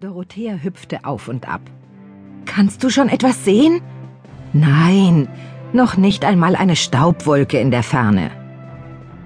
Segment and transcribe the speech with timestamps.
[0.00, 1.60] Dorothea hüpfte auf und ab.
[2.46, 3.82] Kannst du schon etwas sehen?
[4.54, 5.28] Nein,
[5.74, 8.30] noch nicht einmal eine Staubwolke in der Ferne.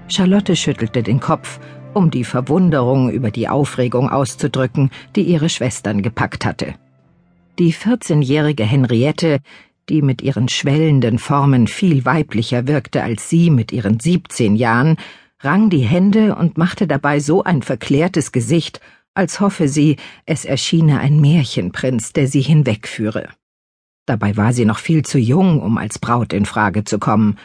[0.09, 1.61] Charlotte schüttelte den Kopf,
[1.93, 6.75] um die Verwunderung über die Aufregung auszudrücken, die ihre Schwestern gepackt hatte.
[7.57, 9.39] Die 14-jährige Henriette,
[9.87, 14.97] die mit ihren schwellenden Formen viel weiblicher wirkte als sie mit ihren 17 Jahren,
[15.39, 18.81] rang die Hände und machte dabei so ein verklärtes Gesicht,
[19.15, 23.29] als hoffe sie, es erschiene ein Märchenprinz, der sie hinwegführe.
[24.05, 27.37] Dabei war sie noch viel zu jung, um als Braut in Frage zu kommen,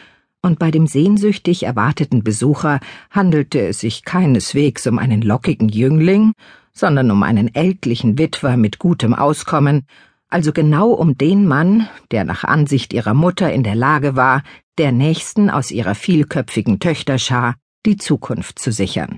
[0.43, 2.79] und bei dem sehnsüchtig erwarteten Besucher
[3.11, 6.33] handelte es sich keineswegs um einen lockigen Jüngling,
[6.73, 9.85] sondern um einen ältlichen Witwer mit gutem Auskommen,
[10.29, 14.43] also genau um den Mann, der nach Ansicht ihrer Mutter in der Lage war,
[14.77, 19.17] der nächsten aus ihrer vielköpfigen Töchterschar die Zukunft zu sichern.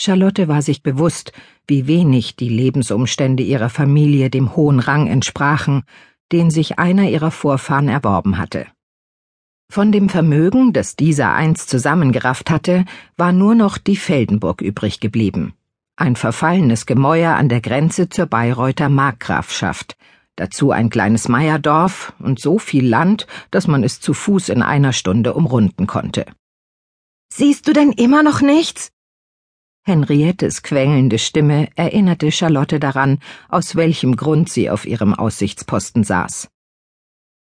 [0.00, 1.32] Charlotte war sich bewusst,
[1.66, 5.82] wie wenig die Lebensumstände ihrer Familie dem hohen Rang entsprachen,
[6.32, 8.66] den sich einer ihrer Vorfahren erworben hatte.
[9.70, 15.52] Von dem Vermögen, das dieser einst zusammengerafft hatte, war nur noch die Feldenburg übrig geblieben.
[15.96, 19.96] Ein verfallenes Gemäuer an der Grenze zur Bayreuther Markgrafschaft,
[20.34, 24.94] dazu ein kleines Meierdorf und so viel Land, dass man es zu Fuß in einer
[24.94, 26.24] Stunde umrunden konnte.
[27.32, 28.90] Siehst du denn immer noch nichts?
[29.82, 36.48] Henriettes quengelnde Stimme erinnerte Charlotte daran, aus welchem Grund sie auf ihrem Aussichtsposten saß.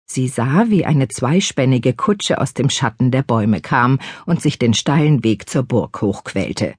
[0.08, 4.74] Sie sah, wie eine zweispännige Kutsche aus dem Schatten der Bäume kam und sich den
[4.74, 6.74] steilen Weg zur Burg hochquälte.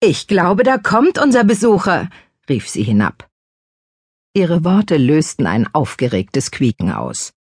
[0.00, 2.08] Ich glaube, da kommt unser Besucher,
[2.48, 3.28] rief sie hinab.
[4.34, 7.34] Ihre Worte lösten ein aufgeregtes Quieken aus.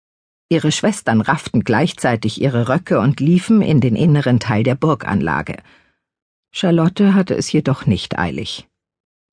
[0.49, 5.59] Ihre Schwestern rafften gleichzeitig ihre Röcke und liefen in den inneren Teil der Burganlage.
[6.51, 8.67] Charlotte hatte es jedoch nicht eilig.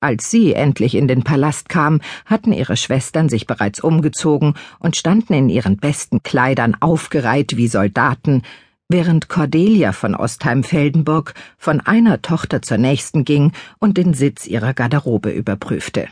[0.00, 5.32] Als sie endlich in den Palast kam, hatten ihre Schwestern sich bereits umgezogen und standen
[5.32, 8.42] in ihren besten Kleidern aufgereiht wie Soldaten,
[8.88, 15.30] während Cordelia von Ostheim-Feldenburg von einer Tochter zur nächsten ging und den Sitz ihrer Garderobe
[15.30, 16.08] überprüfte.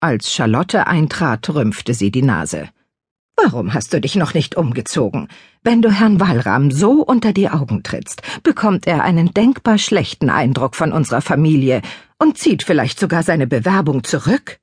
[0.00, 2.68] Als Charlotte eintrat, rümpfte sie die Nase.
[3.36, 5.28] Warum hast du dich noch nicht umgezogen?
[5.62, 10.74] Wenn du Herrn Walram so unter die Augen trittst, bekommt er einen denkbar schlechten Eindruck
[10.74, 11.82] von unserer Familie
[12.18, 14.58] und zieht vielleicht sogar seine Bewerbung zurück.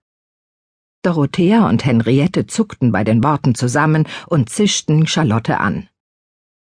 [1.03, 5.87] Dorothea und Henriette zuckten bei den Worten zusammen und zischten Charlotte an.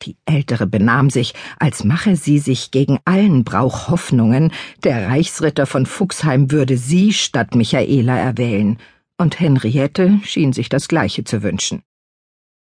[0.03, 4.51] Die Ältere benahm sich, als mache sie sich gegen allen Brauch Hoffnungen,
[4.83, 8.79] der Reichsritter von Fuchsheim würde sie statt Michaela erwählen,
[9.17, 11.83] und Henriette schien sich das Gleiche zu wünschen.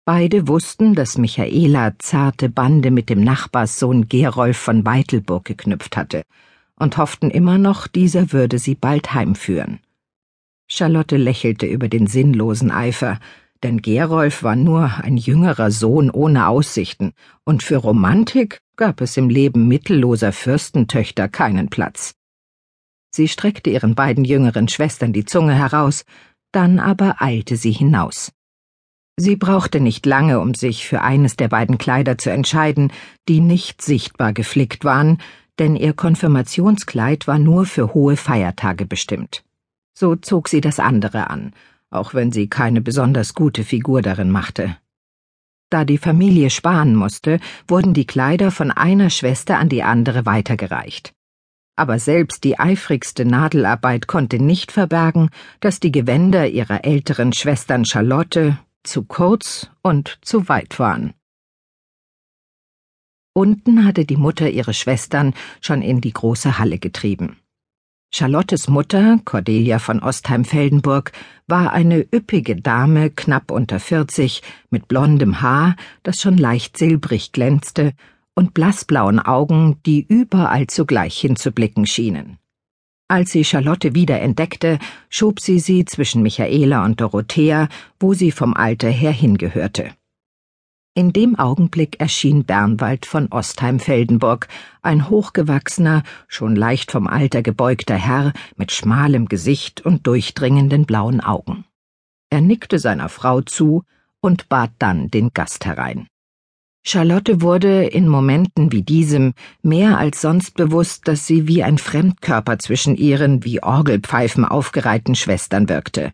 [0.06, 6.25] Beide wussten, dass Michaela zarte Bande mit dem Nachbarssohn Gerolf von Weitelburg geknüpft hatte
[6.76, 9.81] und hofften immer noch, dieser würde sie bald heimführen.
[10.66, 13.19] Charlotte lächelte über den sinnlosen Eifer,
[13.62, 17.14] denn Gerolf war nur ein jüngerer Sohn ohne Aussichten,
[17.44, 22.14] und für Romantik gab es im Leben mittelloser Fürstentöchter keinen Platz.
[23.10, 26.04] Sie streckte ihren beiden jüngeren Schwestern die Zunge heraus,
[26.53, 28.32] dann aber eilte sie hinaus.
[29.16, 32.92] Sie brauchte nicht lange, um sich für eines der beiden Kleider zu entscheiden,
[33.28, 35.19] die nicht sichtbar geflickt waren,
[35.60, 39.44] denn ihr Konfirmationskleid war nur für hohe Feiertage bestimmt.
[39.97, 41.52] So zog sie das andere an,
[41.91, 44.76] auch wenn sie keine besonders gute Figur darin machte.
[45.70, 47.38] Da die Familie sparen musste,
[47.69, 51.14] wurden die Kleider von einer Schwester an die andere weitergereicht.
[51.76, 58.58] Aber selbst die eifrigste Nadelarbeit konnte nicht verbergen, dass die Gewänder ihrer älteren Schwestern Charlotte,
[58.84, 61.14] zu kurz und zu weit waren.
[63.32, 67.38] Unten hatte die Mutter ihre Schwestern schon in die große Halle getrieben.
[68.12, 71.10] Charlottes Mutter, Cordelia von Ostheim-Feldenburg,
[71.48, 75.74] war eine üppige Dame, knapp unter vierzig, mit blondem Haar,
[76.04, 77.92] das schon leicht silbrig glänzte,
[78.36, 82.38] und blassblauen Augen, die überall zugleich hinzublicken schienen.
[83.09, 84.78] Als sie Charlotte wieder entdeckte,
[85.10, 87.69] schob sie sie zwischen Michaela und Dorothea,
[88.00, 89.90] wo sie vom Alter her hingehörte.
[90.96, 94.46] In dem Augenblick erschien Bernwald von Ostheim-Feldenburg,
[94.81, 101.64] ein hochgewachsener, schon leicht vom Alter gebeugter Herr mit schmalem Gesicht und durchdringenden blauen Augen.
[102.31, 103.82] Er nickte seiner Frau zu
[104.20, 106.06] und bat dann den Gast herein.
[106.86, 109.32] Charlotte wurde in Momenten wie diesem
[109.62, 115.70] mehr als sonst bewusst, dass sie wie ein Fremdkörper zwischen ihren wie Orgelpfeifen aufgereihten Schwestern
[115.70, 116.12] wirkte.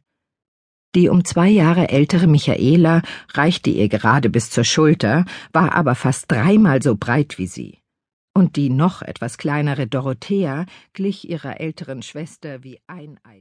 [0.95, 3.03] Die um zwei Jahre ältere Michaela
[3.35, 7.79] reichte ihr gerade bis zur Schulter, war aber fast dreimal so breit wie sie.
[8.33, 13.39] Und die noch etwas kleinere Dorothea glich ihrer älteren Schwester wie ein Eid.